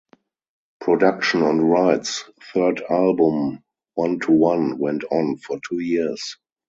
[0.79, 2.23] Production on Wright's
[2.55, 3.63] third album,
[3.93, 6.37] "One to One", went on for two years.